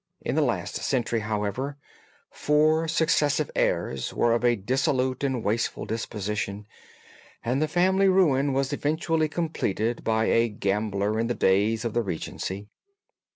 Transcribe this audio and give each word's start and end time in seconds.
In 0.21 0.33
the 0.33 0.41
last 0.41 0.77
century, 0.77 1.19
however, 1.19 1.77
four 2.31 2.87
successive 2.87 3.51
heirs 3.55 4.11
were 4.11 4.33
of 4.33 4.43
a 4.43 4.55
dissolute 4.55 5.23
and 5.23 5.43
wasteful 5.43 5.85
disposition, 5.85 6.65
and 7.45 7.61
the 7.61 7.67
family 7.67 8.07
ruin 8.07 8.51
was 8.51 8.73
eventually 8.73 9.29
completed 9.29 10.03
by 10.03 10.25
a 10.25 10.49
gambler 10.49 11.19
in 11.19 11.27
the 11.27 11.35
days 11.35 11.85
of 11.85 11.93
the 11.93 12.01
Regency. 12.01 12.67